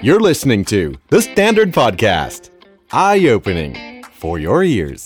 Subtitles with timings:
[0.00, 2.50] You're listening to The Standard Podcast,
[2.92, 5.02] eye opening for your ears.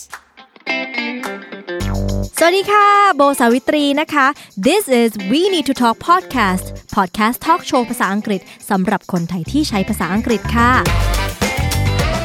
[2.39, 4.27] สวัสดีค่ะ โบสาวิตรีนะคะ
[4.69, 6.65] This is We Need to Talk Podcast
[6.97, 10.73] Podcast Talk Show ภาษาอังกฤษสำหรับคนไทยที่ใช้ภาษาอังกฤษค่ะ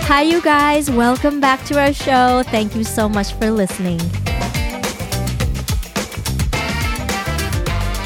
[0.09, 2.27] Hi you guys welcome back to our show.
[2.55, 4.01] Thank you so much for listening.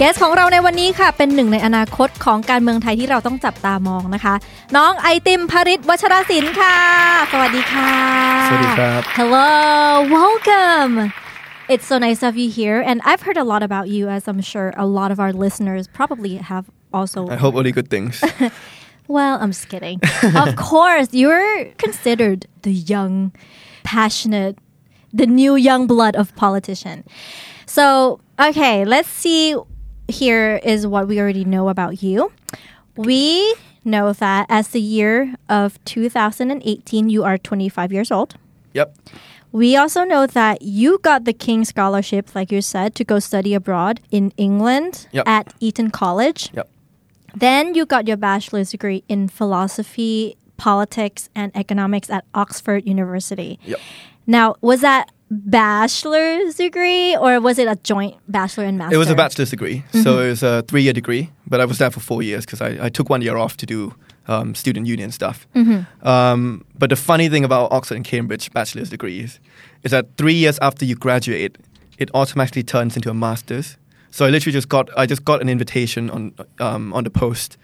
[0.02, 4.36] กสของเราในวันนี้ค่ะ เป็นหนึ่งในอนาคตของการเมืองไทยที่เราต้องจับตามองนะคะ
[4.76, 6.78] น้องไอติมภริศวัชรศิลป์ค่ะ
[7.32, 7.94] สวัสดีค่ะ
[8.48, 9.50] สวัสดีครับ Hello
[10.20, 10.94] welcome
[11.74, 14.22] It's so nice to have you here and I've heard a lot about you as
[14.30, 16.66] I'm sure a lot of our listeners probably have
[16.98, 18.14] also I hope only good things.
[19.18, 19.98] Well, I'm just kidding.
[20.44, 23.14] of course, you're considered the young,
[23.84, 24.56] passionate,
[25.22, 26.98] the new young blood of politician.
[27.66, 27.86] So,
[28.40, 29.56] okay, let's see.
[30.12, 32.32] Here is what we already know about you.
[32.96, 38.36] We know that as the year of 2018, you are 25 years old.
[38.74, 38.96] yep.
[39.54, 43.54] We also know that you got the King Scholarship, like you said, to go study
[43.54, 45.28] abroad in England Yep.
[45.28, 46.50] at Eton College.
[46.54, 46.70] Yep.
[47.36, 53.60] Then you got your bachelor's degree in philosophy, politics, and economics at Oxford University.
[53.66, 53.80] Yep.
[54.26, 58.96] Now, was that bachelor's degree or was it a joint bachelor and master?
[58.96, 61.32] It was a bachelor's degree, so it was a three-year degree.
[61.48, 63.66] But I was there for four years because I, I took one year off to
[63.66, 63.96] do
[64.28, 65.48] um, student union stuff.
[66.02, 69.40] Um, but the funny thing about Oxford and Cambridge bachelor's degrees
[69.84, 71.58] is that three years after you graduate,
[71.98, 73.78] it automatically turns into a master's.
[74.12, 77.58] So I literally just got I just got an invitation on um, on the post,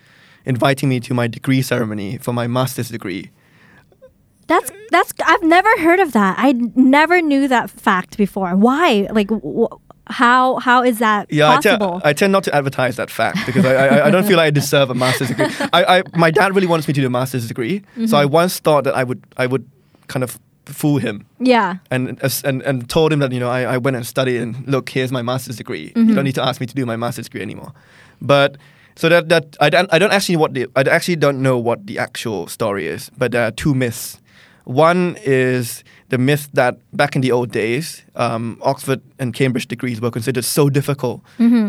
[0.45, 3.31] inviting me to my degree ceremony for my master's degree.
[4.47, 6.35] That's that's I've never heard of that.
[6.39, 8.55] I never knew that fact before.
[8.55, 9.07] Why?
[9.11, 9.73] Like wh-
[10.07, 13.65] how how is that Yeah, I, te- I tend not to advertise that fact because
[13.65, 15.47] I, I, I don't feel like I deserve a master's degree.
[15.73, 18.15] I, I, my dad really wants me to do a master's degree, so mm-hmm.
[18.15, 19.69] I once thought that I would, I would
[20.07, 21.77] kind of fool him yeah.
[21.91, 24.89] and and, and told him that you know I, I went and studied and look
[24.89, 25.93] here's my master's degree.
[25.95, 26.15] You mm-hmm.
[26.15, 27.73] don't need to ask me to do my master's degree anymore.
[28.21, 28.57] But
[28.95, 31.87] so that that I don't I don't actually what the I actually don't know what
[31.87, 33.09] the actual story is.
[33.17, 34.19] But there are two myths.
[34.67, 40.01] One is the myth that back in the old days, um, Oxford and Cambridge degrees
[40.01, 41.21] were considered so difficult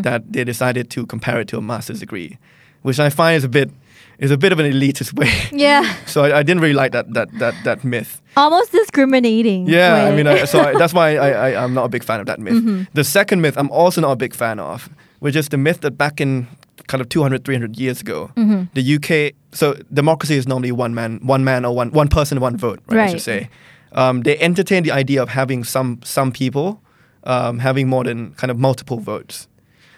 [0.03, 2.37] that they decided to compare it to a master's degree,
[2.81, 3.71] which I find is a bit
[4.17, 5.31] is a bit of an elitist way.
[5.53, 5.95] Yeah.
[6.05, 8.21] so I, I didn't really like that that that that myth.
[8.35, 9.69] Almost discriminating.
[9.69, 12.19] Yeah, I mean, I, so I, that's why I, I, I'm not a big fan
[12.19, 12.87] of that myth.
[12.93, 14.89] The second myth I'm also not a big fan of,
[15.19, 16.47] which is the myth that back in
[16.87, 18.31] kind of 200, 300 years ago,
[18.73, 22.57] the UK, so democracy is normally one man, one man or one, one person, one
[22.57, 23.11] vote, right, I Right.
[23.11, 23.49] should say.
[23.93, 26.81] Um, they entertain the idea of having some, some people
[27.25, 29.47] um, having more than kind of multiple votes.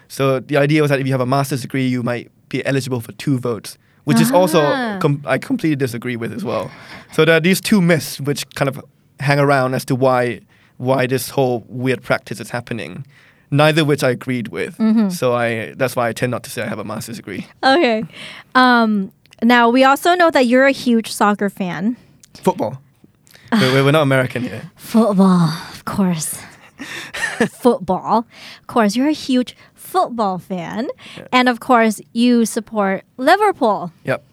[0.08, 3.00] So the idea was that if you have a master's degree, you might be eligible
[3.00, 4.98] for two votes, which is also Ah.
[5.02, 6.72] com- I completely disagree with as well.
[7.14, 8.82] So there are these two myths which kind of
[9.20, 10.42] hang around as to why
[10.78, 13.06] why this whole weird practice is happening.
[13.52, 14.78] Neither which I agreed with.
[15.12, 17.48] So I that's why I tend not to say I have a master's degree.
[17.64, 18.06] Okay.
[18.56, 19.12] Um,
[19.44, 21.98] now we also know that you're a huge soccer fan.
[22.34, 22.82] Football.
[23.52, 24.72] we're, we're not American here.
[24.78, 26.40] Football, of course.
[27.50, 28.26] football.
[28.62, 30.90] Of course, you're a huge football fan.
[31.32, 33.92] And of course, you support Liverpool.
[34.06, 34.24] Yep.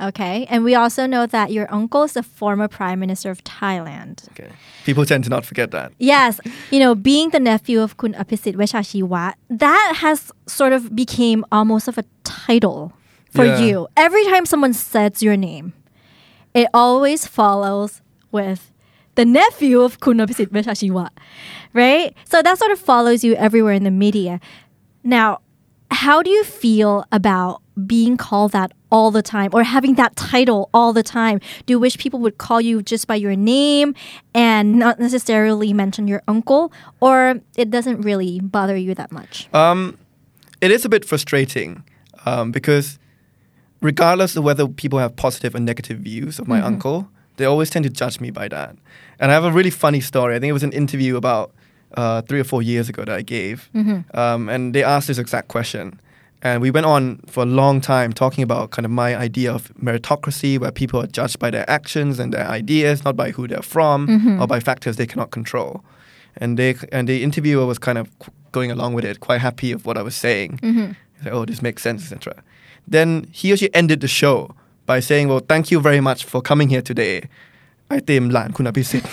[0.00, 0.46] Okay.
[0.50, 4.28] And we also know that your uncle is the former prime minister of Thailand.
[4.30, 4.50] Okay.
[4.84, 5.92] People tend to not forget that.
[5.98, 6.40] Yes,
[6.70, 11.88] you know, being the nephew of Khun Abhisit Vejjajiva, that has sort of became almost
[11.88, 12.92] of a title
[13.30, 13.58] for Yeah.
[13.60, 13.88] you.
[13.96, 15.72] Every time someone says your name,
[16.54, 18.00] it always follows
[18.32, 18.72] with
[19.14, 21.08] the nephew of Khun Abhisit Vejjajiva,
[21.72, 22.14] right?
[22.24, 24.40] So that sort of follows you everywhere in the media.
[25.02, 25.40] Now,
[25.90, 30.70] how do you feel about being called that all the time or having that title
[30.72, 31.40] all the time?
[31.66, 33.94] Do you wish people would call you just by your name
[34.34, 36.72] and not necessarily mention your uncle?
[37.00, 39.52] Or it doesn't really bother you that much?
[39.52, 39.98] Um,
[40.60, 41.84] it is a bit frustrating
[42.24, 42.98] um, because
[43.80, 47.84] regardless of whether people have positive or negative views of my uncle, they always tend
[47.84, 48.76] to judge me by that.
[49.20, 50.34] And I have a really funny story.
[50.34, 51.52] I think it was an interview about
[51.94, 53.70] uh, three or four years ago that I gave,
[54.14, 56.00] um, and they asked this exact question.
[56.43, 59.71] And we went on for a long time talking about kind of my idea of
[59.87, 63.61] meritocracy, where people are judged by their actions and their ideas, not by who they're
[63.75, 63.99] from
[64.41, 65.71] or by factors they cannot control.
[66.41, 69.71] And they and the interviewer was kind of qu- going along with it, quite happy
[69.71, 70.59] of what I was saying.
[70.61, 72.43] He's like, oh, this makes sense, etc.
[72.87, 74.37] Then he or she ended the show
[74.85, 77.15] by saying, well, thank you very much for coming here today.
[77.95, 79.11] I เต็มหลานคุณอภิสิทธิ์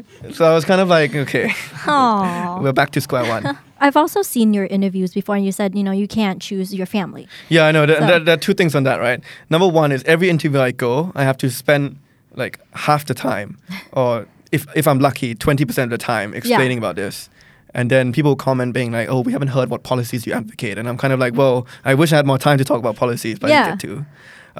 [0.32, 1.48] so I was kind of like, okay,
[1.84, 2.62] Aww.
[2.62, 3.58] we're back to square one.
[3.80, 6.86] I've also seen your interviews before, and you said you know you can't choose your
[6.86, 7.26] family.
[7.48, 7.84] Yeah, I know.
[7.86, 9.20] There, So- there, there are two things on that, right?
[9.50, 11.98] Number one is every interview I go, I have to spend
[12.34, 13.58] like half the time,
[13.92, 17.28] or if if I'm lucky, twenty percent of the time explaining about this.
[17.74, 20.86] And then people comment being like, "Oh, we haven't heard what policies you advocate," and
[20.88, 23.38] I'm kind of like, "Well, I wish I had more time to talk about policies,
[23.38, 24.06] but I didn't get to."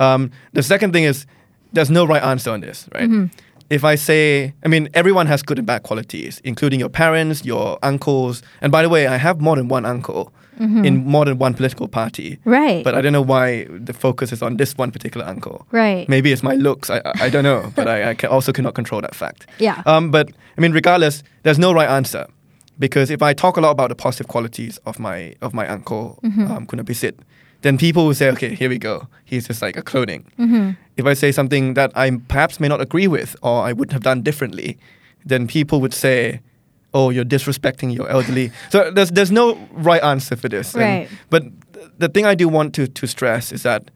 [0.02, 1.26] Um, the second thing is,
[1.74, 3.08] there's no right answer on this, right?
[3.70, 7.78] If I say, I mean, everyone has good and bad qualities, including your parents, your
[7.82, 10.32] uncles, and by the way, I have more than one uncle
[10.84, 12.38] in more than one political party.
[12.44, 12.84] Right.
[12.84, 15.66] But I don't know why the focus is on this one particular uncle.
[15.72, 16.08] Right.
[16.08, 16.88] Maybe it's my looks.
[16.88, 17.72] I, I, don't know.
[17.74, 19.46] but I, I also cannot control that fact.
[19.58, 19.82] Yeah.
[19.86, 22.26] Um, but I mean, regardless, there's no right answer.
[22.78, 26.18] Because if I talk a lot about the positive qualities of my of my uncle,
[26.24, 27.18] um, Khun Abhisit,
[27.60, 29.08] then people will say, okay, here we go.
[29.24, 30.24] He's just like a cloning.
[30.96, 34.02] If I say something that I perhaps may not agree with or I wouldn't have
[34.02, 34.76] done differently,
[35.24, 36.40] then people would say,
[36.92, 38.50] oh, you're disrespecting your elderly.
[38.70, 40.74] so there's there's no right answer for this.
[40.74, 41.08] And- Right.
[41.30, 41.42] but
[41.72, 43.90] th- the thing I do want to to stress is that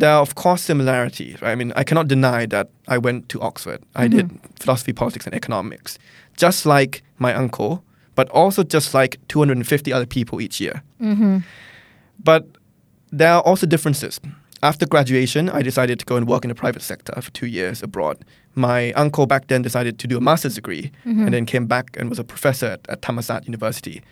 [0.00, 1.42] there are of course similarities.
[1.42, 1.50] Right?
[1.52, 3.80] I mean, I cannot deny that I went to Oxford.
[3.96, 4.30] I did
[4.60, 5.98] philosophy, politics, and economics,
[6.36, 7.82] just like my uncle,
[8.14, 10.82] but also just like 250 other people each year.
[11.00, 11.38] Hmm.
[12.22, 12.42] But
[13.18, 14.20] there are also differences.
[14.62, 17.82] After graduation, I decided to go and work in the private sector for two years
[17.82, 18.24] abroad.
[18.54, 21.24] My uncle back then decided to do a master's degree mm-hmm.
[21.24, 24.02] and then came back and was a professor at, at Thammasat University.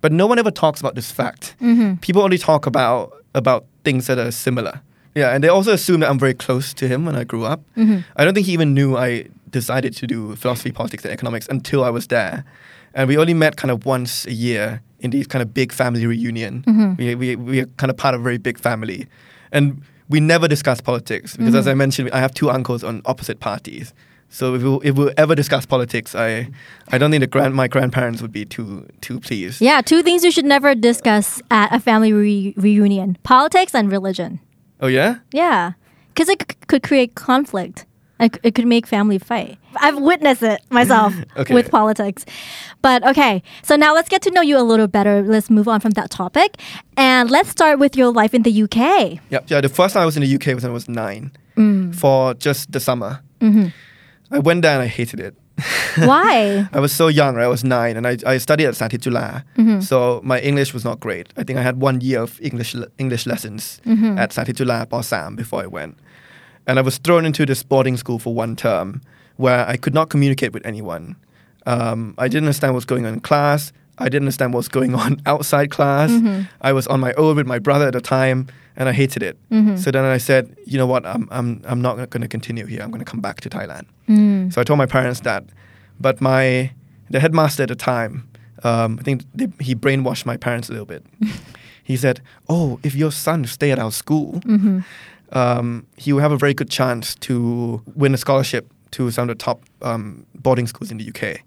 [0.00, 1.54] But no one ever talks about this fact.
[1.60, 1.96] Mm-hmm.
[1.96, 4.80] People only talk about about things that are similar.
[5.14, 7.60] Yeah, and they also assume that I'm very close to him when I grew up.
[7.76, 8.00] Mm-hmm.
[8.16, 11.84] I don't think he even knew I decided to do philosophy, politics, and economics until
[11.84, 12.44] I was there.
[12.94, 16.06] And we only met kind of once a year in these kind of big family
[16.06, 16.64] reunion.
[16.98, 19.06] We, we, we are kind of part of a very big family.
[19.50, 21.78] And we never discuss politics because, as I mm-hmm.
[21.78, 23.94] mentioned, I have two uncles on opposite parties.
[24.28, 26.48] So if we, if we ever discuss politics, I,
[26.88, 29.60] I don't think the grand, my grandparents would be too too pleased.
[29.60, 34.40] yeah, two things you should never discuss at a family re- reunion: politics and religion.
[34.80, 35.18] Oh yeah.
[35.32, 35.72] Yeah,
[36.08, 37.84] because it c- could create conflict.
[38.22, 39.58] It, it could make family fight.
[39.76, 41.54] I've witnessed it myself Okay.
[41.54, 42.24] with politics.
[42.80, 45.22] But okay, so now let's get to know you a little better.
[45.22, 46.56] Let's move on from that topic.
[46.96, 49.18] And let's start with your life in the UK.
[49.30, 49.60] Yeah, yeah.
[49.60, 51.94] The first time I was in the UK was when I was nine, Mm.
[51.94, 53.20] for just the summer.
[53.40, 53.66] Mm-hmm.
[54.30, 55.34] I went there and I hated it.
[55.98, 56.66] Why?
[56.72, 57.44] I was so young, right?
[57.44, 59.44] I was nine, and I, I studied at Satit Chula.
[59.58, 59.80] Mm-hmm.
[59.80, 61.28] So my English was not great.
[61.36, 64.18] I think I had one year of English English lessons Mm-hmm.
[64.18, 65.98] at Satit Chula Sam before I went,
[66.66, 69.02] and I was thrown into this boarding school for one term
[69.36, 71.16] where I could not communicate with anyone.
[71.66, 73.72] Um, I didn't understand what's going on in class.
[73.98, 76.10] I didn't understand what's going on outside class.
[76.10, 76.42] Mm-hmm.
[76.60, 79.38] I was on my own with my brother at the time, and I hated it.
[79.50, 79.76] Mm-hmm.
[79.76, 81.04] So then I said, you know what?
[81.06, 82.82] I'm I'm I'm not going to continue here.
[82.82, 83.86] I'm going to come back to Thailand.
[84.08, 84.52] Mm.
[84.52, 85.44] So I told my parents that,
[86.00, 86.72] but my
[87.10, 88.28] the headmaster at the time,
[88.64, 91.04] um, I think they, he brainwashed my parents a little bit.
[91.84, 94.80] he said, "Oh, if your son stay at our school, Mm-hmm.
[95.32, 99.28] Um, he will have a very good chance to win a scholarship to some of
[99.28, 101.40] the top um, boarding schools in the UK."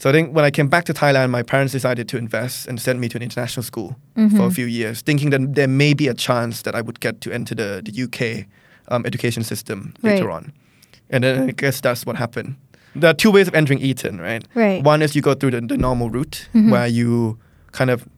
[0.00, 2.80] So I think when I came back to Thailand, my parents decided to invest and
[2.80, 3.96] send me to an international school
[4.36, 7.20] for a few years, thinking that there may be a chance that I would get
[7.22, 8.46] to enter the, the UK
[8.92, 10.52] um, education system later on.
[11.10, 12.54] And then I guess that's what happened.
[12.94, 14.44] There are two ways of entering Eton, right?
[14.54, 14.84] Right.
[14.84, 17.36] One is you go through the, the normal route where you
[17.72, 18.08] kind of,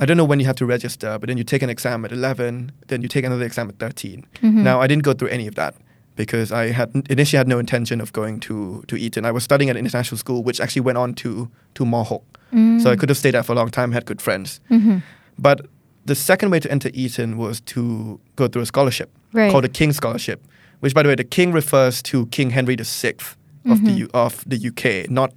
[0.00, 2.12] I don't know when you have to register, but then you take an exam at
[2.12, 4.26] 11, then you take another exam at 13.
[4.34, 4.62] Mm-hmm.
[4.62, 5.74] Now, I didn't go through any of that
[6.16, 9.24] because I had initially had no intention of going to, to Eton.
[9.24, 12.24] I was studying at an international school, which actually went on to, to Mohawk.
[12.50, 12.98] So I mm.
[12.98, 14.60] could have stayed there for a long time, had good friends.
[14.70, 14.98] Mm-hmm.
[15.38, 15.66] But
[16.04, 19.50] the second way to enter Eton was to go through a scholarship Right.
[19.52, 20.44] called the King Scholarship,
[20.80, 23.84] which, by the way, the King refers to King Henry VI of mm-hmm.
[23.84, 25.32] the U- of the UK, not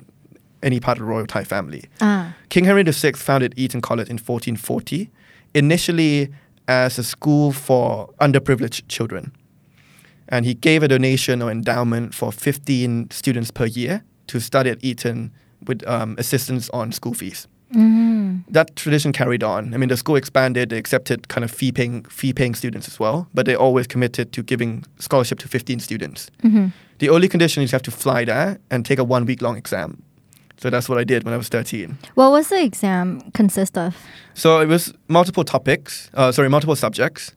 [0.63, 1.83] any part of the royal Thai family.
[2.01, 2.35] Ah.
[2.49, 5.09] King Henry VI founded Eton College in 1440,
[5.53, 6.29] initially
[6.67, 9.31] as a school for underprivileged children.
[10.29, 14.83] And he gave a donation or endowment for 15 students per year to study at
[14.83, 15.31] Eton
[15.67, 17.47] with um, assistance on school fees.
[17.73, 18.43] Mm.
[18.49, 19.73] That tradition carried on.
[19.73, 22.99] I mean, the school expanded, they accepted kind of fee paying, fee paying students as
[22.99, 26.29] well, but they always committed to giving scholarship to 15 students.
[26.43, 26.67] Mm-hmm.
[26.99, 29.57] The only condition is you have to fly there and take a one week long
[29.57, 30.03] exam.
[30.57, 31.97] So that's what I did when I was 13.
[32.15, 33.95] What was the exam consist of?
[34.33, 37.33] So it was multiple topics, uh, sorry, multiple subjects.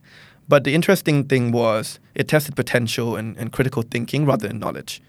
[0.48, 5.02] But the interesting thing was it tested potential and, and critical thinking rather than knowledge.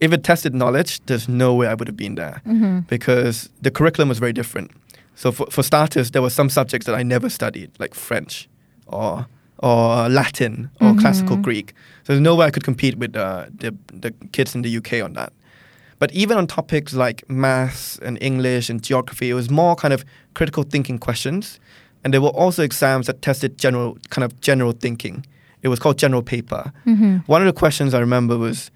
[0.00, 2.40] If it tested knowledge, there's no way I would have been there
[2.88, 4.70] because the curriculum was very different.
[5.14, 8.48] So for, for starters, there were some subjects that I never studied, like French
[8.86, 9.26] or
[9.62, 11.74] or Latin or classical Greek.
[12.04, 15.04] So there's no way I could compete with uh, the the kids in the UK
[15.04, 15.32] on that.
[16.00, 20.04] But even on topics like maths and English and geography, it was more kind of
[20.34, 21.60] critical thinking questions.
[22.02, 25.24] And there were also exams that tested general kind of general thinking.
[25.62, 26.72] It was called general paper.
[27.26, 28.70] One of the questions I remember was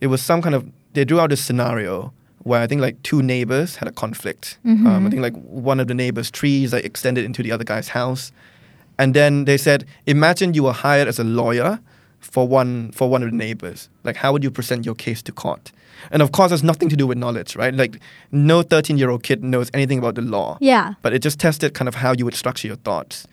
[0.00, 3.22] it was some kind of they drew out this scenario where I think like two
[3.22, 4.58] neighbors had a conflict.
[4.64, 7.88] Um, I think like one of the neighbors' trees like extended into the other guy's
[7.88, 8.32] house,
[8.98, 11.80] and then they said, imagine you were hired as a lawyer
[12.30, 13.88] for one for one of the neighbors.
[14.04, 15.72] Like how would you present your case to court?
[16.10, 17.74] And of course, there's nothing to do with knowledge, right?
[17.74, 17.98] Like
[18.30, 20.58] no 13 year old kid knows anything about the law.
[20.60, 20.94] Yeah.
[21.02, 23.26] But it just tested kind of how you would structure your thoughts.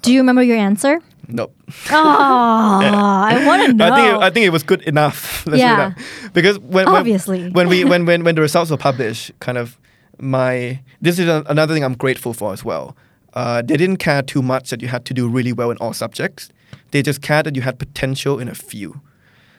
[0.00, 1.00] Do you remember your answer?
[1.28, 1.54] Nope.
[1.90, 3.86] Oh, I want to know.
[3.92, 5.46] I think it, I think it was good enough.
[5.54, 5.94] Yeah.
[6.32, 7.50] Because when, when- Obviously.
[7.50, 9.78] when we when, when when the results were published, kind of
[10.18, 12.96] my this is a, another thing I'm grateful for as well.
[13.34, 15.92] Uh, they didn't care too much that you had to do really well in all
[15.92, 16.50] subjects.
[16.94, 19.00] They just cared that you had potential in a few.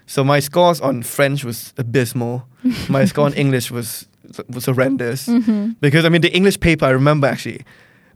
[0.05, 2.47] So my scores on French was abysmal.
[2.89, 4.07] my score on English was
[4.47, 5.27] was horrendous.
[5.27, 5.71] Mm-hmm.
[5.81, 7.65] Because I mean the English paper I remember actually.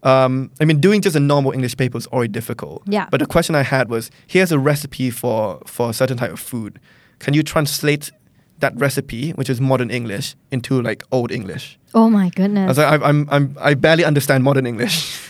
[0.03, 2.81] Um, I mean doing just a normal English paper was already difficult.
[2.85, 3.07] Yeah.
[3.11, 6.39] But the question I had was here's a recipe for for a certain type of
[6.39, 6.79] food.
[7.19, 8.13] Can you translate
[8.59, 11.77] that recipe, which is modern English, into like old English?
[11.93, 12.67] oh my I goodness.
[12.69, 15.19] was like, I, I'm, I'm, I barely understand modern English.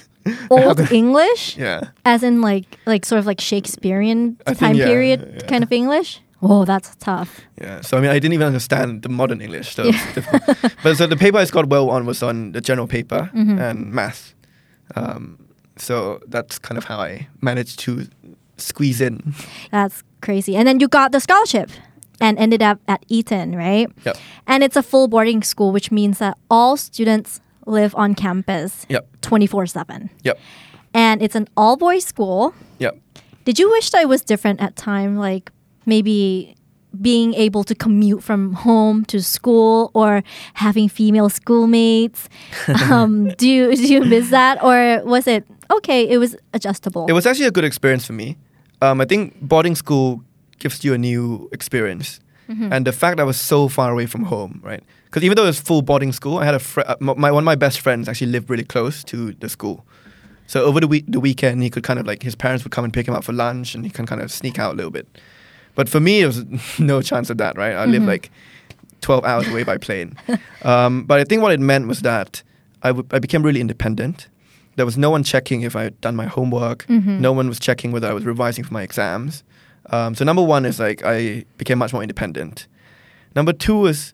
[0.50, 1.90] Old English, yeah.
[2.06, 5.48] as in like like sort of like Shakespearean I think, time yeah, period yeah.
[5.48, 6.22] kind of English.
[6.42, 7.42] Oh, that's tough.
[7.62, 9.76] Yeah, so I mean, I didn't even understand the modern English.
[9.76, 10.42] So difficult.
[10.84, 13.60] but so the paper I scored well on was on the general paper Mm-hmm.
[13.60, 14.34] and math.
[14.96, 15.38] Um,
[15.78, 18.08] so that's kind of how I managed to
[18.58, 19.34] squeeze in.
[19.72, 20.56] That's crazy.
[20.56, 21.70] And then you got the scholarship
[22.22, 23.88] and ended up at Eton, right?
[24.06, 24.18] Yep.
[24.48, 29.08] And it's a full boarding school, which means that all students live on campus Yep.
[29.22, 30.10] 24 7.
[30.24, 30.40] Yep.
[30.94, 32.54] And it's an all boys school.
[32.80, 32.98] Yep.
[33.46, 35.18] Did you wish that it was different at time?
[35.18, 35.52] Like
[35.86, 36.56] maybe
[37.00, 40.24] being able to commute from home to school or
[40.56, 42.28] having female schoolmates?
[42.92, 46.08] um, do you do you miss that or was it okay?
[46.08, 47.06] It was adjustable.
[47.08, 48.38] It was actually a good experience for me.
[48.82, 50.24] Um, I think boarding school
[50.58, 52.20] gives you a new experience.
[52.72, 54.82] And the fact that I was so far away from home, right?
[55.10, 57.44] Because even though it was full boarding school, I had a fr- uh, my one
[57.44, 59.84] of my best friends actually lived really close to the school.
[60.48, 62.84] So over the week, the weekend, he could kind of like his parents would come
[62.84, 64.92] and pick him up for lunch, and he can kind of sneak out a little
[64.92, 65.08] bit.
[65.76, 66.46] But for me, it was
[66.80, 67.74] no chance of that, right?
[67.74, 68.30] I live like
[69.02, 70.16] twelve hours away by plane.
[70.64, 72.44] um, but I think what it meant was that
[72.84, 74.28] I, w- I became really independent.
[74.76, 76.88] There was no one checking if I had done my homework.
[77.22, 79.44] No one was checking whether I was revising for my exams.
[79.90, 82.68] Um, so number one is like I became much more independent.
[83.36, 84.14] Number two is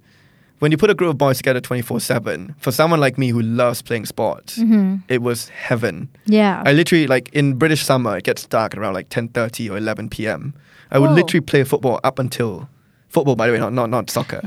[0.60, 3.42] when you put a group of boys together 24 7, for someone like me who
[3.42, 4.60] loves playing sports,
[5.08, 6.10] it was heaven.
[6.26, 6.64] yeah.
[6.66, 10.54] I literally, like in British summer, it gets dark around like 10.30 or 11 p.m.
[10.92, 12.70] I would literally play football up until,
[13.10, 14.42] football by the way, not, not, not soccer,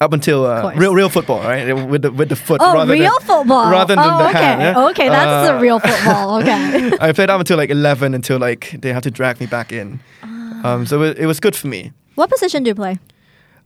[0.00, 1.74] up until uh, real real football, right?
[1.74, 3.70] With the, with the foot Oh, rather real than, football.
[3.70, 4.38] rather than oh, the okay.
[4.38, 4.60] hand.
[4.62, 4.86] yeah?
[4.88, 6.40] Okay, that's Uh, the real football.
[6.40, 6.92] Okay.
[7.00, 10.00] I played up until like 11 until like they have to drag me back in.
[10.22, 10.72] Ah.
[10.74, 11.92] Um, so it, it was good for me.
[12.14, 12.98] what position do you play?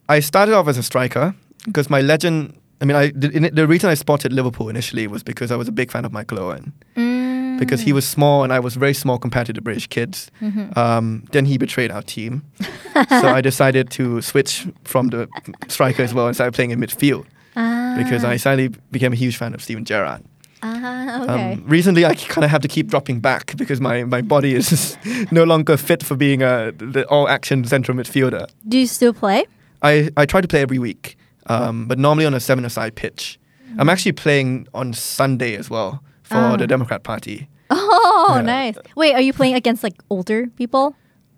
[0.09, 2.59] I started off as a striker because my legend.
[2.81, 5.73] I mean, I the, the reason I spotted Liverpool initially was because I was a
[5.73, 7.59] big fan of Michael Owen Mm.
[7.59, 10.31] because he was small and I was very small compared to the British kids.
[10.43, 10.77] Mm-hmm.
[10.79, 12.43] Um, then he betrayed our team,
[13.09, 15.29] so I decided to switch from the
[15.69, 17.25] striker as well and started playing in midfield
[17.57, 20.23] Ah, because I suddenly became a huge fan of Steven Gerrard.
[20.63, 21.53] ah, okay.
[21.55, 24.97] Um, recently, I kind of have to keep dropping back because my, my body is
[25.31, 28.47] no longer fit for being a the all action central midfielder.
[28.69, 29.45] do you still play?
[29.83, 31.17] I, I try to play every week,
[31.47, 33.39] um, but normally on a seven aside pitch.
[33.79, 37.49] I'm actually playing on Sunday as well for the Democrat Party.
[37.71, 38.43] Oh, Yeah.
[38.43, 38.77] nice.
[38.95, 40.95] Wait, are you playing against like older people?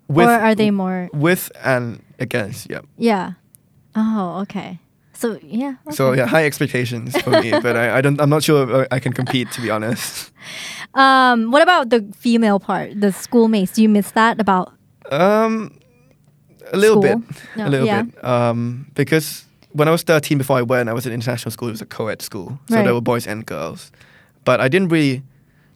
[0.07, 2.69] With, or are they more with and against?
[2.69, 2.81] Yeah.
[2.97, 3.31] Yeah.
[3.95, 4.79] Oh, okay.
[5.13, 5.75] So, yeah.
[5.91, 8.21] So yeah, high expectations for me, but I, I don't.
[8.21, 10.31] I'm not sure I can compete to be honest.
[10.93, 13.73] Um, what about the female part, the schoolmates?
[13.73, 14.73] Do you miss that about
[15.11, 15.77] Um,
[16.71, 17.19] a little School?
[17.19, 18.01] bit, No, a little yeah.
[18.03, 18.23] bit.
[18.23, 19.45] Um, because
[19.77, 21.67] when I was 13, before I went, I was in international school.
[21.69, 22.83] It was a co-ed school, so Right.
[22.85, 23.91] there were boys and girls.
[24.45, 25.21] But I didn't really,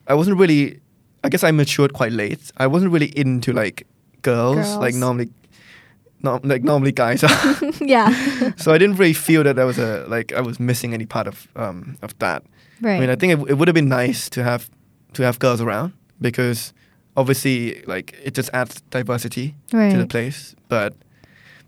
[0.07, 0.79] I wasn't really.
[1.23, 2.51] I guess I matured quite late.
[2.57, 3.85] I wasn't really into like
[4.23, 5.29] girls, like normally,
[6.23, 7.57] not like normally guys are.
[7.81, 8.09] yeah.
[8.57, 11.27] so I didn't really feel that I was a like I was missing any part
[11.27, 12.43] of um of that.
[12.81, 12.97] right.
[12.97, 14.69] I mean, I think it, it would have been nice to have
[15.13, 16.73] to have girls around because
[17.17, 20.55] obviously, like, it just adds diversity to the place.
[20.69, 20.93] But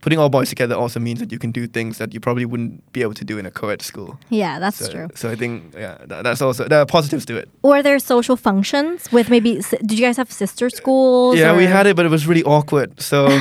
[0.04, 2.92] putting all boys together also means that you can do things that you probably wouldn't
[2.94, 4.20] be able to do in a co-ed school.
[4.30, 5.08] Yeah, that's So, true.
[5.16, 7.48] so I think yeah, that, that's also there are positives to it.
[7.62, 9.62] Or there social functions with maybe.
[9.90, 11.38] Did you guys have sister schools?
[11.40, 12.90] Yeah, we had it, but it was really awkward.
[13.02, 13.28] So.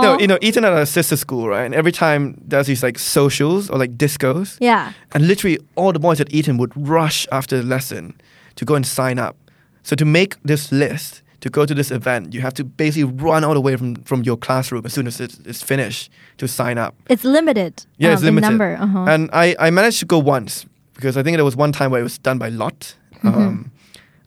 [0.00, 1.64] No, you know, Eton at a sister school, right?
[1.64, 4.92] And every time there's these like socials or like discos, Yeah.
[5.12, 8.14] and literally all the boys at Eton would rush after the lesson
[8.56, 9.36] to go and sign up.
[9.82, 13.44] So to make this list, to go to this event, you have to basically run
[13.44, 16.76] all the way from, from your classroom as soon as it's, it's finished to sign
[16.78, 16.94] up.
[17.08, 17.84] It's limited.
[17.98, 18.50] Yeah, it's um, in limited.
[18.50, 18.76] number.
[18.80, 19.04] Uh-huh.
[19.08, 22.00] And I, I managed to go once because I think there was one time where
[22.00, 22.94] it was done by lot.
[23.22, 23.70] Um,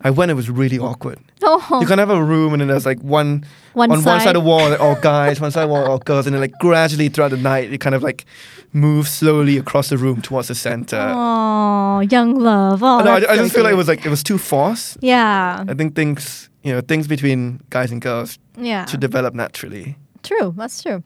[0.02, 1.18] I went, it was really awkward.
[1.44, 4.22] oh, You can have a room and then there's like one, One on one side
[4.24, 4.36] side.
[4.36, 6.42] of the wall, like all guys, one side of the wall, all girls, and then
[6.42, 8.26] like gradually throughout the night, it kind of like
[8.74, 11.00] moves slowly across the room towards the center.
[11.16, 12.82] oh, young love.
[12.84, 14.98] Oh, no, I, I so just feel like it was like it was too forced.
[15.02, 15.64] Yeah.
[15.68, 18.86] I think things, you know, things between guys and girls Yeah.
[18.86, 19.98] should develop naturally.
[20.24, 20.54] True.
[20.58, 21.04] That's true.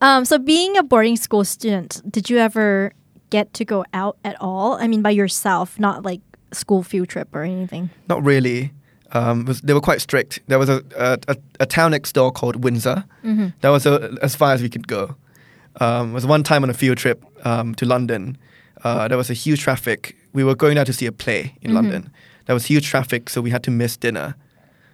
[0.00, 2.92] Um, so being a boarding school student, did you ever
[3.30, 4.74] get to go out at all?
[4.80, 6.20] I mean, by yourself, not like
[6.52, 7.90] school field trip or anything.
[8.08, 8.72] Not really.
[9.12, 10.40] Um, was, they were quite strict.
[10.48, 13.04] There was a, a, a, a town next door called Windsor.
[13.60, 15.14] That was uh as far as we could go.
[15.80, 18.36] Um, was one time on a field trip um, to London.
[18.84, 20.16] Uh, there was a huge traffic.
[20.32, 22.10] We were going out to see a play in London.
[22.46, 24.34] There was huge traffic, so we had to miss dinner.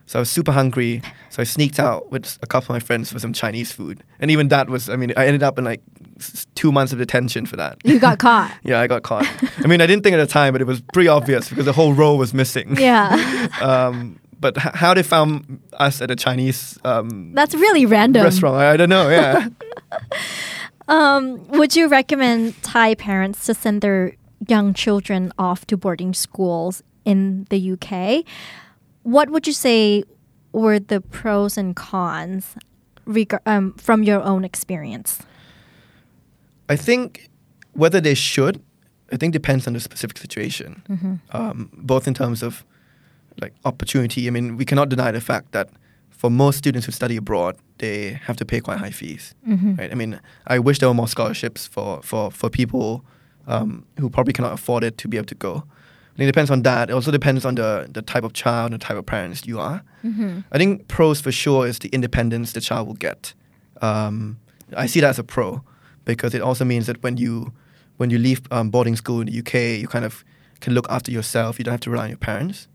[0.07, 1.03] So I was super hungry.
[1.31, 4.03] So I sneaked out with a couple of my friends for some Chinese food.
[4.21, 5.83] And even that was, I mean, I ended up in like
[6.55, 7.77] two months of detention for that.
[7.85, 8.53] You got caught.
[8.63, 9.27] Yeah, I got caught.
[9.59, 11.73] I mean, I didn't think at the time, but it was pretty obvious because the
[11.75, 12.77] whole row was missing.
[12.79, 13.49] Yeah.
[13.63, 18.23] Um, but h- how they found us at a Chinese um, That's really random.
[18.23, 19.09] restaurant, I, I don't know.
[19.09, 19.49] Yeah,
[20.89, 24.17] Um, would you recommend Thai parents to send their
[24.47, 28.25] young children off to boarding schools in the UK?
[29.03, 30.05] What would you say
[30.53, 32.55] were the pros and cons
[33.05, 35.21] reg- um, from your own experience?
[36.69, 37.29] I think
[37.73, 38.63] whether they should,
[39.13, 40.83] I think depends on the specific situation.
[41.33, 42.65] Um, both in terms of
[43.41, 44.27] like opportunity.
[44.27, 45.69] I mean, we cannot deny the fact that
[46.19, 49.35] for most students who study abroad, they have to pay quite high fees.
[49.79, 49.91] Right?
[49.93, 53.05] I mean, I wish there were more scholarships for for for people
[53.47, 55.55] um, who probably cannot afford it to be able to go.
[56.15, 56.91] I think it depends on that.
[56.91, 59.61] It also depends on the the type of child and the type of parents you
[59.61, 59.83] are.
[60.55, 63.33] I think pros for sure is the independence the child will get.
[63.81, 64.39] Um,
[64.77, 65.63] I see that as a pro
[66.05, 67.53] because it also means that when you
[67.99, 70.25] when you leave um, boarding school in the UK, you kind of
[70.61, 71.59] can look after yourself.
[71.59, 72.67] You don't have to rely on your parents.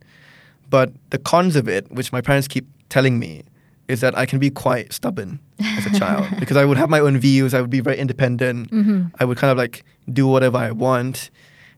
[0.70, 3.44] But the cons of it, which my parents keep telling me,
[3.88, 7.00] is that I can be quite stubborn as a child because I would have my
[7.00, 7.54] own views.
[7.54, 8.72] I would be very independent.
[8.72, 9.08] Mm-hmm.
[9.20, 11.30] I would kind of like do whatever I want,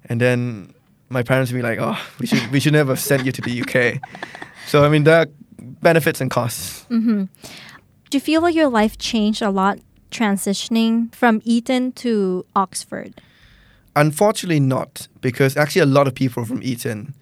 [0.05, 0.73] and then
[1.09, 3.41] my parents would be like, "Oh, we should we should never have sent you to
[3.41, 4.01] the UK."
[4.67, 5.27] So I mean, there are
[5.59, 6.87] benefits and costs.
[6.89, 7.25] Mm-hmm.
[8.09, 9.77] Do you feel like your life changed a lot
[10.09, 13.21] transitioning from Eton to Oxford?
[13.95, 17.13] Unfortunately, not because actually a lot of people from Eton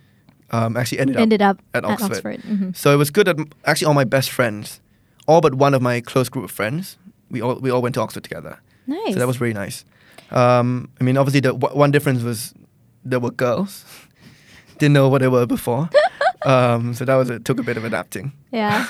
[0.54, 2.12] um, actually ended, Ended up at at Oxford.
[2.12, 2.42] Oxford.
[2.44, 2.76] Mhm.
[2.76, 4.80] So it was good that actually all my best friends,
[5.28, 6.98] all but one of my close group of friends,
[7.30, 8.60] we all we all went to Oxford together.
[8.88, 9.14] Nice.
[9.14, 9.84] So that was really nice.
[10.32, 12.54] Um, I mean, obviously the w- one difference was
[13.04, 13.84] there were girls.
[14.80, 15.90] Didn't know what they were before.
[16.46, 18.32] um, so that was it took a bit of adapting.
[18.52, 18.86] yeah.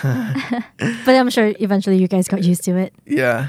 [1.05, 2.93] but I'm sure eventually you guys got used to it.
[3.05, 3.47] Yeah.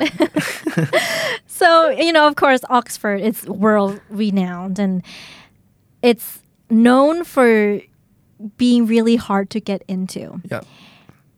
[1.46, 5.03] So, you know, of course, Oxford, it's world renowned and
[6.03, 7.81] it's known for
[8.57, 10.40] being really hard to get into.
[10.51, 10.61] yeah.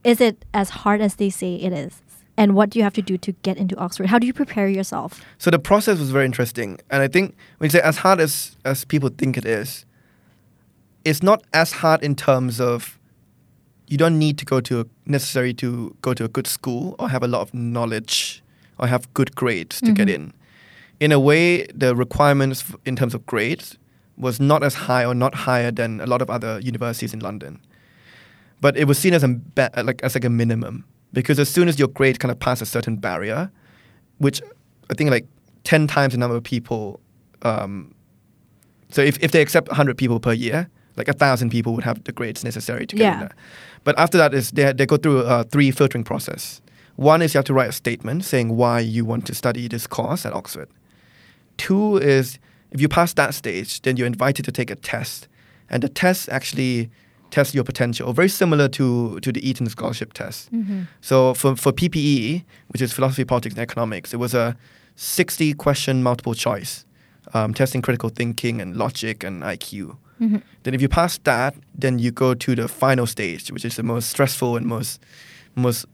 [0.05, 2.01] Is it as hard as they say it is?
[2.37, 4.07] And what do you have to do to get into Oxford?
[4.07, 5.21] How do you prepare yourself?
[5.39, 8.57] So the process was very interesting, and I think when you say as hard as
[8.65, 9.85] as people think it is,
[11.05, 12.99] it's not as hard in terms of
[13.89, 17.09] you don't need to go to a, necessary to go to a good school or
[17.09, 18.43] have a lot of knowledge
[18.79, 20.25] or have good grades to get mm-hmm.
[20.25, 20.33] in.
[20.99, 23.79] In a way, the requirements in terms of grades
[24.17, 27.61] was not as high or not higher than a lot of other universities in London.
[28.61, 31.69] But it was seen as a ba- like as like a minimum because as soon
[31.69, 33.51] as your grade kind of passed a certain barrier,
[34.19, 34.41] which
[34.91, 35.27] I think like
[35.65, 37.01] 10 times the number of people.
[37.43, 37.95] Um,
[38.89, 42.03] so if, if they accept 100 people per year, like a thousand people would have
[42.05, 43.19] the grades necessary to get in Yeah.
[43.21, 43.35] there.
[43.85, 46.61] But after that is they, they go through a three filtering process.
[46.97, 49.87] One is you have to write a statement saying why you want to study this
[49.87, 50.69] course at Oxford.
[51.59, 52.39] Two is
[52.71, 55.29] if you pass that stage, then you're invited to take a test.
[55.71, 56.91] And the test actually
[57.31, 60.53] tests your potential, very similar to, to the Eton scholarship test.
[60.53, 60.83] Mm-hmm.
[61.01, 64.57] So for, for PPE, which is philosophy, politics, and economics, it was a
[64.97, 66.85] 60 question multiple choice,
[67.35, 69.97] um, testing critical thinking and logic and IQ.
[70.21, 70.37] Mm-hmm.
[70.63, 73.83] Then if you pass that, then you go to the final stage, which is the
[73.83, 75.01] most stressful and most
[75.55, 75.87] most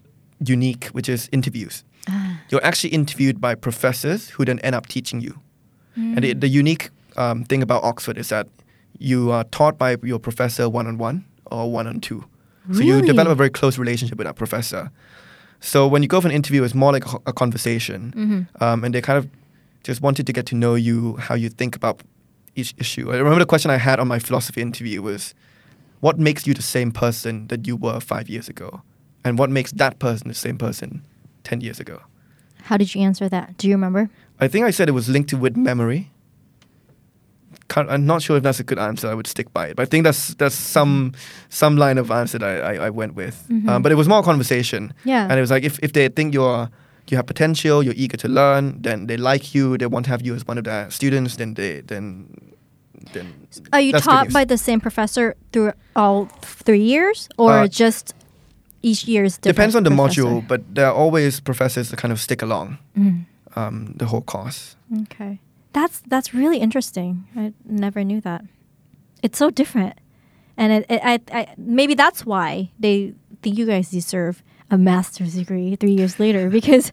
[0.45, 1.85] unique, which is interviews.
[2.09, 2.41] Ah.
[2.49, 5.39] you're actually interviewed by professors who then end up teaching you.
[5.97, 8.49] And the, the unique um, thing about Oxford is that
[8.99, 12.25] you are taught by your professor one on one or one on two.
[12.73, 14.91] So you develop a very close relationship with that professor.
[15.61, 18.63] So when you go for an interview, it's more like a, a conversation, Mm-hmm.
[18.65, 19.29] um, and they kind of
[19.85, 22.03] just wanted to get to know you, how you think about
[22.55, 23.11] each issue.
[23.13, 25.35] I remember the question I had on my philosophy interview was,
[26.01, 28.83] "What makes you the same person that you were five years ago,
[29.25, 31.03] and what makes that person the same person
[31.45, 32.01] ten years ago?"
[32.63, 33.57] How did you answer that?
[33.59, 34.09] Do you remember?
[34.45, 36.11] I think I said it was linked to with memory.
[37.69, 39.09] Can't, I'm not sure if that's a good answer.
[39.09, 41.13] I would stick by it, but I think that's that's some
[41.49, 43.37] some line of answer that I, I, I went with.
[43.69, 44.83] Um, but it was more conversation.
[44.89, 45.09] Mm-hmm.
[45.09, 45.23] Yeah.
[45.29, 46.69] and it was like if, if they think you're
[47.11, 50.23] you have potential, you're eager to learn, then they like you, they want to have
[50.27, 52.27] you as one of their students, then they then
[53.15, 53.27] then.
[53.73, 58.15] Are you taught by the same professor through all three years, or Uh, just
[58.83, 59.57] each year is different?
[59.57, 60.23] Depends on the professor?
[60.25, 63.25] module, but there are always professors that kind of stick along Mm.
[63.57, 64.77] Um, the whole course.
[65.03, 65.41] Okay,
[65.73, 67.25] that's that's really interesting.
[67.37, 68.45] I never knew that.
[69.23, 69.95] It's so different,
[70.57, 75.35] and it, it, I, I maybe that's why they think you guys deserve a master's
[75.35, 76.93] degree three years later because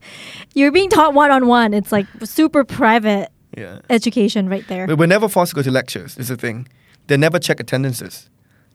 [0.54, 1.74] you're being taught one on one.
[1.74, 3.80] It's like super private Yeah.
[3.90, 4.86] education right there.
[4.88, 6.18] But we're never forced to go to lectures.
[6.18, 6.68] Is the thing.
[7.08, 8.30] They never check attendances.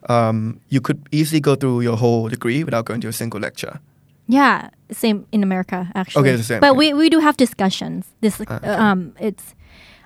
[0.09, 3.79] Um, you could easily go through your whole degree without going to a single lecture.
[4.27, 6.29] Yeah, same in America actually.
[6.29, 6.79] Okay, the same, But okay.
[6.79, 8.07] we, we do have discussions.
[8.21, 8.69] This Ah, okay.
[8.69, 9.55] um it's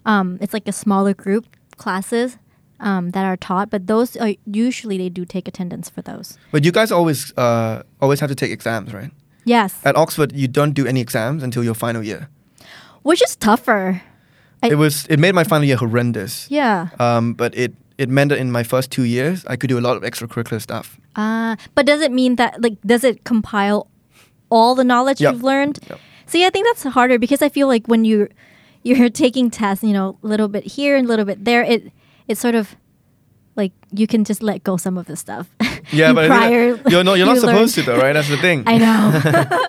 [0.06, 1.44] um it's like a smaller group
[1.76, 2.36] classes
[2.80, 6.38] um that are taught, but those are usually they do take attendance for those.
[6.52, 9.10] But you guys always uh, always have to take exams, right?
[9.44, 12.28] Yes, At Oxford, you don't do any exams until your final year.
[13.02, 14.02] which is tougher.
[14.62, 16.46] I- it was it made my final year horrendous.
[16.50, 16.88] Yeah.
[16.98, 19.84] Um, but it it meant that in my first two years, I could do a
[19.88, 20.98] lot of extracurricular stuff.
[21.16, 23.86] Uh, but does it mean that like does it compile
[24.50, 25.32] all the knowledge Yep.
[25.34, 25.78] you've learned?
[25.88, 26.00] Yep.
[26.26, 28.28] See, I think that's harder because I feel like when you
[28.82, 31.90] you're taking tests, you know, a little bit here and a little bit there, it
[32.28, 32.76] it's sort of
[33.56, 35.48] like you can just let go some of the stuff.
[35.90, 37.86] Yeah, but prior, that- you're not you're not you supposed learned.
[37.86, 38.12] to though, right?
[38.12, 38.62] That's the thing.
[38.66, 39.66] I know.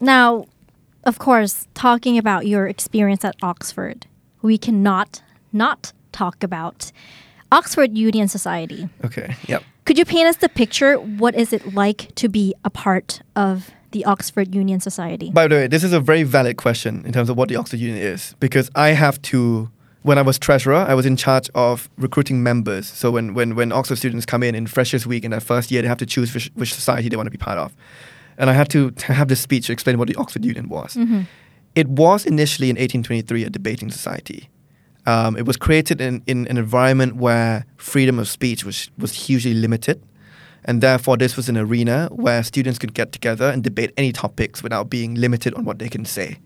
[0.00, 0.46] now,
[1.04, 4.06] of course, talking about your experience at Oxford,
[4.42, 6.92] we cannot not talk about
[7.50, 8.88] Oxford Union Society.
[9.04, 9.34] Okay.
[9.48, 9.64] Yep.
[9.88, 10.96] Could you paint us the picture?
[10.96, 15.30] What is it like to be a part of the Oxford Union Society?
[15.30, 17.80] By the way, this is a very valid question in terms of what the Oxford
[17.80, 19.70] Union is because I have to.
[20.02, 22.86] When I was treasurer, I was in charge of recruiting members.
[22.86, 25.80] So when, when, when Oxford students come in in Freshers Week in their first year,
[25.80, 27.74] they have to choose which, which society they want to be part of.
[28.36, 30.94] And I had to, to have this speech to explain what the Oxford Union was.
[30.94, 31.22] Mm-hmm.
[31.74, 34.50] It was initially in 1823 a debating society.
[35.08, 39.54] Um, it was created in, in an environment where freedom of speech was, was hugely
[39.54, 40.02] limited.
[40.66, 44.62] And therefore, this was an arena where students could get together and debate any topics
[44.62, 46.36] without being limited on what they can say.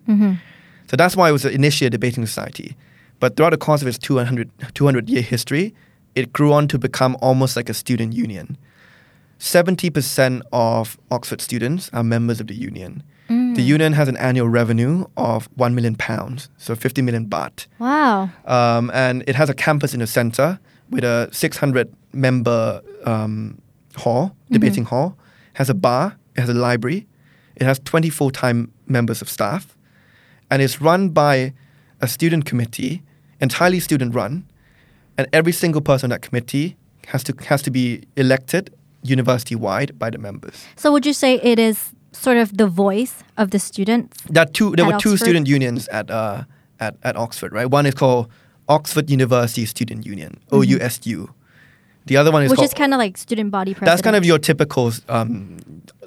[0.86, 2.76] So that's why it was initially a debating society.
[3.18, 5.74] But throughout the course of its 200, 200 year history,
[6.14, 8.56] it grew on to become almost like a student union.
[9.40, 13.02] 70% of Oxford students are members of the union.
[13.54, 17.66] The union has an annual revenue of 1 million pounds, so 50 million baht.
[17.78, 18.30] Wow.
[18.46, 20.58] Um, and it has a campus in the center
[20.90, 23.60] with a 600 member um,
[23.96, 25.16] hall, debating hall.
[25.54, 27.06] has a bar, it has a library,
[27.56, 29.76] it has 20 full time members of staff,
[30.50, 31.52] and it's run by
[32.00, 33.02] a student committee,
[33.40, 34.46] entirely student run,
[35.18, 36.76] and every single person on that committee
[37.08, 40.64] has to, has to be elected university wide by the members.
[40.76, 44.22] So would you say it is sort of the voice of the students?
[44.28, 46.44] There, two, there were two student unions at, uh,
[46.80, 47.66] at, at Oxford, right?
[47.66, 48.30] One is called
[48.68, 51.28] Oxford University Student Union, OUSU.
[52.06, 52.52] The other one is Mm-hmm.
[52.52, 53.86] Which called is kind of like student body president.
[53.86, 55.58] That's kind of your typical um,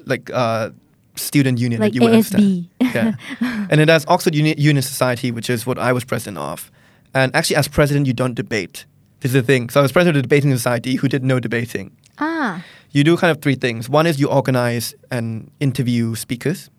[0.04, 0.70] like uh,
[1.16, 2.68] student union Like that you would understand.
[2.80, 3.14] Yeah.
[3.40, 6.70] and then there's Oxford Uni- Union Society, which is what I was president of.
[7.14, 8.84] And actually, as president, you don't debate.
[9.20, 9.70] This is the thing.
[9.70, 11.92] So I was president of the debating society who did no debating.
[12.18, 12.62] ah.
[12.96, 13.90] You do kind of three things.
[13.90, 16.70] One is you organize and interview speakers.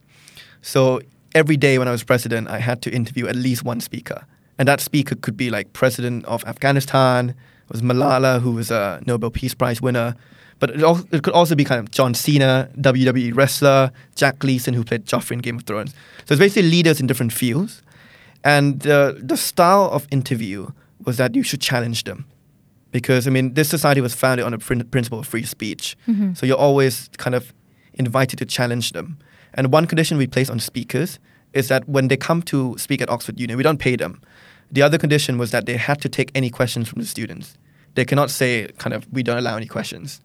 [0.63, 0.99] So
[1.36, 4.25] every day when I was president, I had to interview at least one speaker.
[4.58, 8.99] And that speaker could be like president of Afghanistan, it was Malala, who was a
[9.06, 10.15] Nobel Peace Prize winner.
[10.58, 14.84] But it, it could also be kind of John Cena, WWE wrestler, Jack Gleeson, who
[14.84, 15.91] played Joffrey in Game of Thrones.
[16.25, 17.84] So it's basically leaders in different fields.
[18.43, 20.69] And the the style of interview
[21.06, 22.25] was that you should challenge them.
[22.91, 25.97] Because, I mean, this society was founded on the prin- principle of free speech.
[26.36, 27.54] So you're always kind of
[27.95, 29.17] invited to challenge them.
[29.54, 31.19] And one condition we place on speakers
[31.54, 34.21] is that when they come to speak at Oxford Union, we don't pay them.
[34.71, 37.58] The other condition was that they had to take any questions from the students.
[37.95, 40.21] They cannot say kind of we don't allow any questions.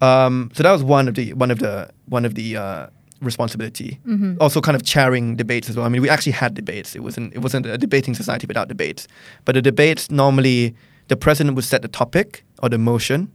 [0.00, 2.86] Um, so that was one of the one of the one of the uh,
[3.20, 3.98] responsibility.
[4.40, 5.84] Also, kind of chairing debates as well.
[5.84, 6.94] I mean, we actually had debates.
[6.94, 9.08] It wasn't it wasn't a debating society without debates.
[9.44, 10.74] But the debates normally
[11.08, 13.32] the president would set the topic or the motion,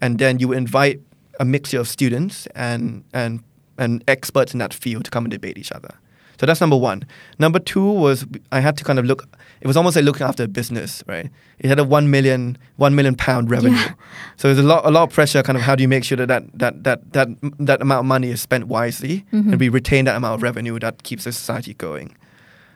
[0.00, 1.00] and then you would invite
[1.38, 3.42] a mixture of students and and
[3.78, 5.94] and experts in that field to come and debate each other.
[6.38, 7.04] So that's number one.
[7.38, 9.26] Number two was I had to kind of look.
[9.60, 11.30] It was almost like looking after a business, right?
[11.58, 13.76] It had a one million one million pound revenue.
[13.76, 13.94] Yeah.
[14.36, 15.42] So there's a lot a lot of pressure.
[15.42, 18.06] Kind of how do you make sure that that that that that, that amount of
[18.06, 19.52] money is spent wisely mm-hmm.
[19.52, 22.14] and we retain that amount of revenue that keeps the society going.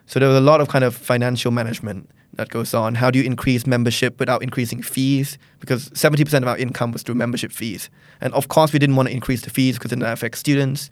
[0.07, 2.95] So there was a lot of kind of financial management that goes on.
[2.95, 5.37] How do you increase membership without increasing fees?
[5.61, 7.91] Because 70% of our income was through membership fees.
[8.21, 10.89] And of course, we didn't want to increase the fees because then that affects students.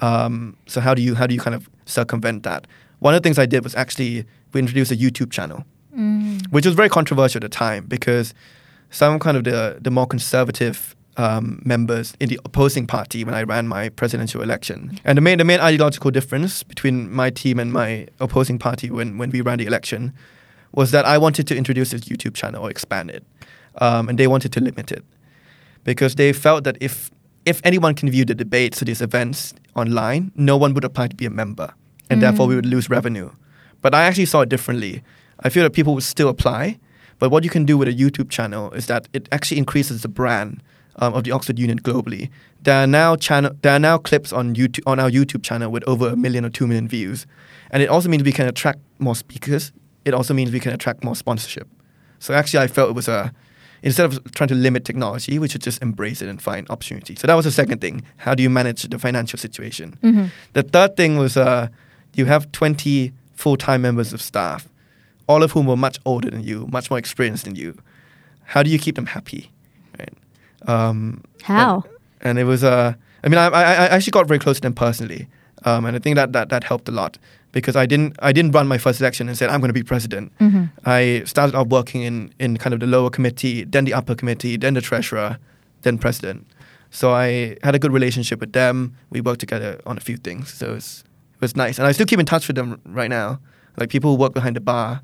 [0.00, 2.66] Um, so how do you how do you kind of circumvent that?
[3.00, 5.64] One of the things I did was actually we introduced a YouTube channel,
[6.50, 8.34] which was very controversial at the time because
[8.90, 13.42] some kind of the the more conservative um, members in the opposing party when I
[13.42, 14.98] ran my presidential election.
[15.04, 19.18] And the main the main ideological difference between my team and my opposing party when
[19.18, 20.12] when we ran the election
[20.74, 23.24] was that I wanted to introduce this YouTube channel or expand it,
[23.78, 25.04] um, and they wanted to limit it
[25.84, 27.10] because they felt that if
[27.46, 31.16] if anyone can view the debates or these events online, no one would apply to
[31.16, 31.72] be a member,
[32.08, 33.30] and therefore we would lose revenue.
[33.82, 35.02] But I actually saw it differently.
[35.40, 36.78] I feel that people would still apply,
[37.18, 40.08] but what you can do with a YouTube channel is that it actually increases the
[40.08, 40.62] brand
[40.96, 42.30] um, of the Oxford Union globally.
[42.62, 45.84] There are now channel there are now clips on YouTube on our YouTube channel with
[45.86, 47.26] over a million or two million views,
[47.70, 49.72] and it also means we can attract more speakers.
[50.04, 51.68] It also means we can attract more sponsorship.
[52.18, 53.32] So actually, I felt it was a
[53.82, 57.14] instead of trying to limit technology, we should just embrace it and find opportunity.
[57.16, 58.02] So that was the second thing.
[58.16, 59.98] How do you manage the financial situation?
[60.54, 61.68] The third thing was uh,
[62.14, 64.68] you have 20 full-time members of staff,
[65.26, 67.76] all of whom were much older than you, much more experienced than you.
[68.44, 69.50] How do you keep them happy?
[69.98, 70.14] Right?
[70.66, 71.84] Um, How?
[72.20, 74.62] And, and it was uh, I mean, I, I, I actually got very close to
[74.62, 75.28] them personally,
[75.64, 77.18] um, and I think that, that that helped a lot
[77.54, 79.82] because I didn't I didn't run my first election and said I'm going to be
[79.82, 80.32] president.
[80.38, 80.64] Mm-hmm.
[80.84, 84.58] I started off working in in kind of the lower committee, then the upper committee,
[84.58, 85.38] then the treasurer,
[85.82, 86.46] then president.
[86.90, 88.94] So I had a good relationship with them.
[89.10, 91.92] We worked together on a few things, so it was it was nice, and I
[91.92, 93.38] still keep in touch with them right now.
[93.78, 95.00] Like people who work behind the bar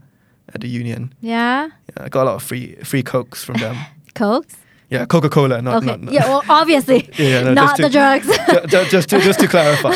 [0.54, 1.12] at the union.
[1.20, 1.68] Yeah.
[1.96, 3.76] Yeah, I got a lot of free free cokes from them.
[4.14, 4.56] Cokes?
[4.90, 5.86] Yeah, Coca Cola, not Okay.
[5.86, 7.08] not, not yeah, well, obviously.
[7.18, 8.26] Yeah, no, not just the drugs.
[8.50, 9.94] ju- ju- just to just to clarify.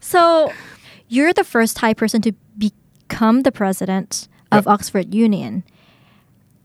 [0.00, 0.52] So,
[1.08, 4.72] you're the first Thai person to become the president of Yep.
[4.72, 5.62] Oxford Union.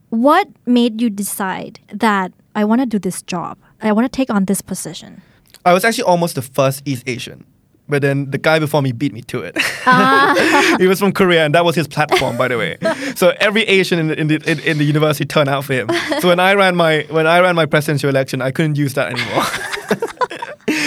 [0.10, 3.58] What made you decide that I want to do this job?
[3.82, 5.22] I want to take on this position.
[5.66, 7.46] I was actually almost the first East Asian,
[7.90, 9.58] but then the guy before me beat me to it.
[9.86, 10.76] Ah.
[10.80, 12.78] he was from Korea, and that was his platform, by the way.
[13.16, 15.90] So every Asian in the, in the in, in the university turned out for him.
[16.22, 19.12] So when I ran my when I ran my presidential election, I couldn't use that
[19.12, 19.44] anymore.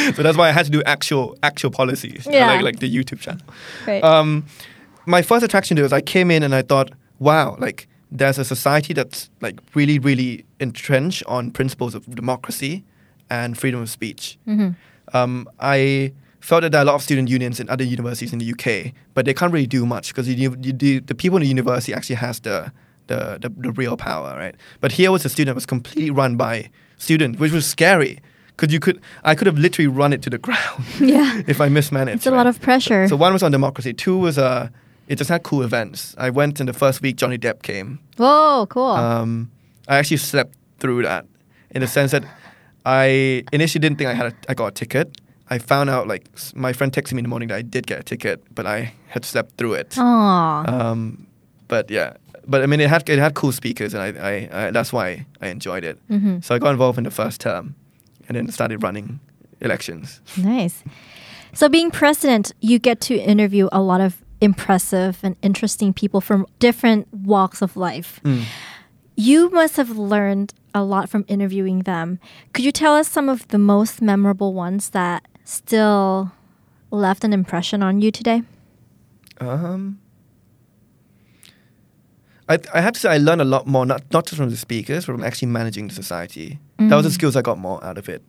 [0.15, 2.47] so that's why I had to do actual actual policies, Yeah.
[2.47, 3.43] like like the YouTube channel.
[3.87, 4.03] Right.
[4.05, 4.45] Um,
[5.07, 8.39] my first attraction to it was I came in and I thought, wow, like there's
[8.39, 12.85] a society that's like really, really entrenched on principles of democracy
[13.31, 14.39] and freedom of speech.
[15.13, 18.39] Um, I felt that there are a lot of student unions in other universities in
[18.39, 21.93] the UK, but they can't really do much because the, the people in the university
[21.95, 22.73] actually has the,
[23.09, 24.55] the, the, the real power, right?
[24.81, 28.19] But here was a student that was completely run by students, which was scary.
[28.61, 31.41] Because you could, I could have literally run it to the ground yeah.
[31.47, 32.17] if I mismanaged.
[32.17, 32.37] It's a right?
[32.37, 33.09] lot of pressure.
[33.09, 33.95] So one was on democracy.
[33.95, 34.69] Two was uh,
[35.09, 36.15] it just had cool events.
[36.19, 37.17] I went in the first week.
[37.17, 38.01] Johnny Depp came.
[38.19, 38.85] Whoa, cool.
[38.85, 39.51] Um,
[39.89, 41.25] I actually slept through that,
[41.71, 42.25] in the sense that
[42.85, 45.19] I initially didn't think I had a, I got a ticket.
[45.49, 47.99] I found out like my friend texted me in the morning that I did get
[47.99, 49.91] a ticket, but I had slept through it.
[49.93, 50.69] Aww.
[50.69, 51.27] Um,
[51.67, 52.13] but yeah,
[52.47, 55.27] but I mean it had it had cool speakers, and I, I, I that's why
[55.41, 55.99] I enjoyed it.
[56.45, 57.75] So I got involved in the first term,
[58.31, 59.19] and then started running
[59.61, 60.21] elections.
[60.37, 60.85] Nice.
[61.53, 66.47] So, being president, you get to interview a lot of impressive and interesting people from
[66.61, 68.21] different walks of life.
[69.17, 72.21] You must have learned a lot from interviewing them.
[72.53, 76.31] Could you tell us some of the most memorable ones that still
[76.93, 78.45] left an impression on you today?
[79.41, 79.99] Um,
[82.51, 84.57] I, I have to say I learned a lot more, not, not just from the
[84.57, 86.59] speakers, but from actually managing the society.
[86.79, 88.25] That was the skills I got more out of it.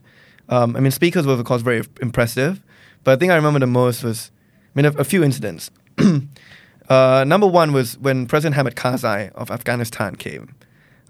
[0.48, 2.62] Um, I mean, speakers were, of course, very impressive,
[3.04, 4.30] but I think I remember the most was,
[4.76, 5.72] I mean, a, a few incidents.
[6.90, 10.54] uh, number one was when President Hamid Karzai of Afghanistan came.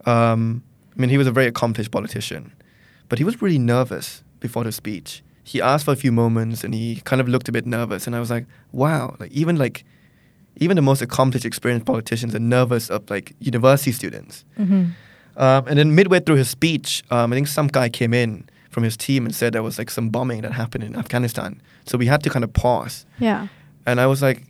[0.05, 0.63] Um,
[0.95, 2.53] I mean, he was a very accomplished politician,
[3.09, 5.21] but he was really nervous before the speech.
[5.43, 8.15] He asked for a few moments, and he kind of looked a bit nervous, and
[8.15, 9.83] I was like, wow, like even like
[10.57, 14.45] even the most accomplished, experienced politicians are nervous of like university students.
[15.37, 18.83] Um, and then midway through his speech, um, I think some guy came in, from
[18.83, 21.61] his team and said there was like some bombing that happened in Afghanistan.
[21.85, 23.05] So we had to kind of pause.
[23.19, 23.47] Yeah.
[23.85, 24.43] And I was like,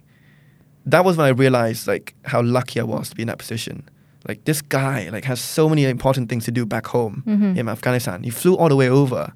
[0.85, 3.89] that was when I realized like how lucky I was to be in that position.
[4.27, 7.23] Like this guy like has so many important things to do back home
[7.57, 8.23] in Afghanistan.
[8.23, 9.33] He flew all the way over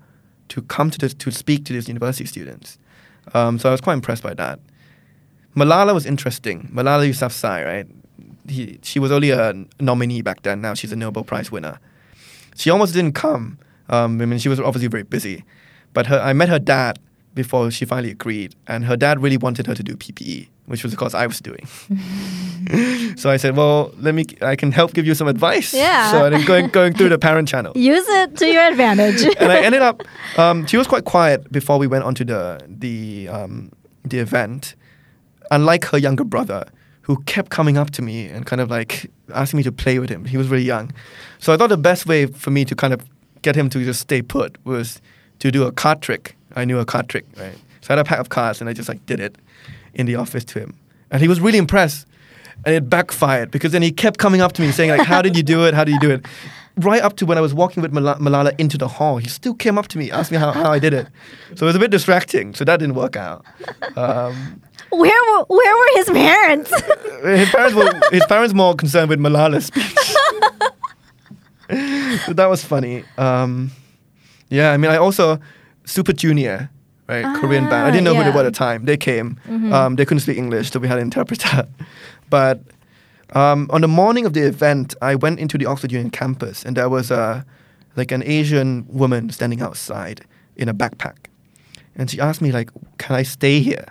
[0.50, 2.78] to come to this, to speak to these university students.
[3.34, 4.60] Um, so I was quite impressed by that.
[5.56, 6.70] Malala was interesting.
[6.74, 7.88] Malala Yousafzai, right?
[8.48, 10.62] He, she was only a nominee back then.
[10.62, 11.80] Now she's a Nobel Prize winner.
[12.56, 13.58] She almost didn't come.
[13.90, 15.44] Um, I mean, she was obviously very busy.
[15.94, 17.00] But her, I met her dad
[17.34, 20.92] before she finally agreed, and her dad really wanted her to do PPE, which was
[20.92, 21.66] the course I was doing.
[23.18, 24.26] so I said, "Well, let me.
[24.42, 26.12] I can help give you some advice." Yeah.
[26.12, 29.24] So then going going through the parent channel Use it to your advantage.
[29.40, 30.02] and I ended up.
[30.38, 33.72] Um, she was quite quiet before we went onto the the um,
[34.04, 34.76] the event.
[35.52, 36.68] Unlike her younger brother,
[37.02, 40.10] who kept coming up to me and kind of like asking me to play with
[40.10, 40.26] him.
[40.26, 40.92] He was really young,
[41.40, 43.02] so I thought the best way for me to kind of
[43.42, 45.02] get him to just stay put was
[45.40, 46.36] to do a card trick.
[46.56, 47.54] I knew a card trick, right?
[47.82, 49.38] So I had a pack of cards and I just like did it
[49.94, 50.74] in the office to him,
[51.12, 52.08] and he was really impressed.
[52.66, 55.36] And it backfired because then he kept coming up to me saying like, "How did
[55.38, 55.74] you do it?
[55.74, 56.26] How did you do it?"
[56.78, 59.54] Right up to when I was walking with Mala- Malala into the hall, he still
[59.54, 61.08] came up to me, asked me how, how I did it.
[61.56, 62.54] So it was a bit distracting.
[62.56, 63.46] So that didn't work out.
[63.96, 64.62] Um,
[64.96, 66.70] where were where were his parents?
[67.24, 69.96] his parents were his parents more concerned with Malala's speech.
[72.26, 73.04] so that was funny.
[73.18, 73.72] Um,
[74.50, 75.40] yeah, I mean, I also
[75.86, 76.70] Super Junior,
[77.08, 77.88] right, Korean band.
[77.88, 78.86] I didn't know who they were at the time.
[78.86, 79.40] They came.
[79.74, 81.68] Um, they couldn't speak English, so we had an interpreter.
[82.30, 82.62] but
[83.34, 86.78] um, on the morning of the event, I went into the Oxford Union campus, and
[86.78, 87.46] there was a
[87.96, 90.26] like an Asian woman standing outside
[90.58, 91.28] in a backpack,
[91.96, 93.86] and she asked me like, "Can I stay here?"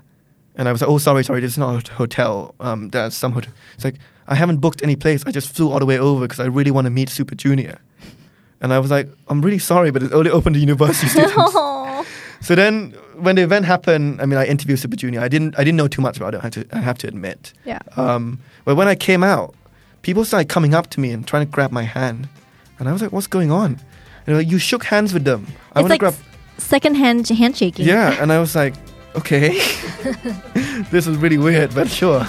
[0.57, 2.55] And I was like, "Oh, sorry, sorry, this is not a hotel.
[2.61, 3.97] Um, there's some hotel." It's like
[4.29, 5.25] I haven't booked any place.
[5.27, 7.79] I just flew all the way over because I really want to meet Super Junior.
[8.61, 11.57] And I was like, "I'm really sorry, but it's only open to university students."
[12.41, 15.21] So then, when the event happened, I mean, I interviewed Super Junior.
[15.23, 16.41] I didn't, I didn't know too much about it.
[16.41, 17.55] I have to, I have to admit.
[17.65, 17.79] Yeah.
[17.97, 19.55] Um, but when I came out,
[20.03, 22.29] people started coming up to me and trying to grab my hand,
[22.79, 23.81] and I was like, "What's going on?" And
[24.27, 25.47] they're like, "You shook hands with them.
[25.73, 26.15] I It's want like to grab."
[26.59, 27.87] second hand handshaking.
[27.87, 28.75] Yeah, and I was like,
[29.19, 29.47] "Okay,
[30.93, 32.25] this is really weird, but sure."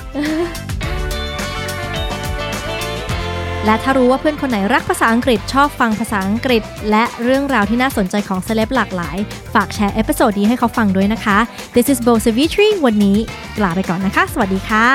[3.65, 9.17] และถ้ารู้ว่าเพื่อนคนไหนรักภาษาอังกฤษชอบฟังภาษาอังกฤษ และเรื่องราวที่น่าสนใจของเซเลบหลากหลาย
[9.53, 11.37] ฝากแชร์เอพิโซดนี้ให้เขาฟังด้วยนะคะ
[11.75, 13.17] This is Bo Savitri วันนี้
[13.63, 14.87] ลาไปก่อนนะคะ สวัสดีค่ะ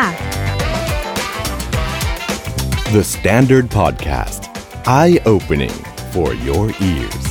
[2.97, 4.43] The Standard Podcast.
[4.85, 5.77] Eye opening
[6.13, 7.30] for your ears.